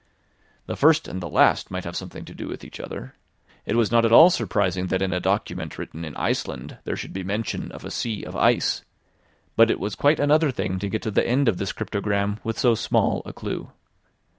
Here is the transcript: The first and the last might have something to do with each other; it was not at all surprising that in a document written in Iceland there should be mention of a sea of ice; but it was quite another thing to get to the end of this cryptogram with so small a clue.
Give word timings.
The 0.65 0.75
first 0.75 1.07
and 1.07 1.21
the 1.21 1.29
last 1.29 1.69
might 1.69 1.83
have 1.83 1.95
something 1.95 2.25
to 2.25 2.33
do 2.33 2.47
with 2.47 2.63
each 2.63 2.79
other; 2.79 3.13
it 3.67 3.75
was 3.75 3.91
not 3.91 4.03
at 4.03 4.11
all 4.11 4.31
surprising 4.31 4.87
that 4.87 4.99
in 4.99 5.13
a 5.13 5.19
document 5.19 5.77
written 5.77 6.03
in 6.03 6.15
Iceland 6.15 6.79
there 6.85 6.97
should 6.97 7.13
be 7.13 7.23
mention 7.23 7.71
of 7.71 7.85
a 7.85 7.91
sea 7.91 8.23
of 8.23 8.35
ice; 8.35 8.83
but 9.55 9.69
it 9.69 9.79
was 9.79 9.93
quite 9.93 10.19
another 10.19 10.49
thing 10.49 10.79
to 10.79 10.89
get 10.89 11.03
to 11.03 11.11
the 11.11 11.27
end 11.27 11.47
of 11.47 11.57
this 11.57 11.71
cryptogram 11.71 12.39
with 12.43 12.57
so 12.57 12.73
small 12.73 13.21
a 13.27 13.31
clue. 13.31 13.73